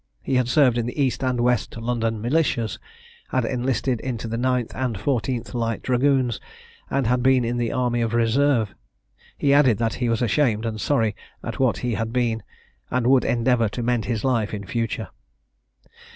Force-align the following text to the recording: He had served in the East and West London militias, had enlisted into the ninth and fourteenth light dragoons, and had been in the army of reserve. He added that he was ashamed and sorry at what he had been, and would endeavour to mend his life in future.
He 0.23 0.33
had 0.33 0.47
served 0.47 0.79
in 0.79 0.87
the 0.87 0.99
East 0.99 1.23
and 1.23 1.39
West 1.41 1.77
London 1.77 2.23
militias, 2.23 2.79
had 3.29 3.45
enlisted 3.45 3.99
into 3.99 4.27
the 4.27 4.35
ninth 4.35 4.73
and 4.75 4.99
fourteenth 4.99 5.53
light 5.53 5.83
dragoons, 5.83 6.39
and 6.89 7.05
had 7.05 7.21
been 7.21 7.45
in 7.45 7.57
the 7.57 7.71
army 7.71 8.01
of 8.01 8.15
reserve. 8.15 8.73
He 9.37 9.53
added 9.53 9.77
that 9.77 9.93
he 10.01 10.09
was 10.09 10.23
ashamed 10.23 10.65
and 10.65 10.81
sorry 10.81 11.15
at 11.43 11.59
what 11.59 11.77
he 11.85 11.93
had 11.93 12.11
been, 12.11 12.41
and 12.89 13.05
would 13.05 13.23
endeavour 13.25 13.69
to 13.69 13.83
mend 13.83 14.05
his 14.05 14.23
life 14.23 14.55
in 14.55 14.65
future. 14.65 15.09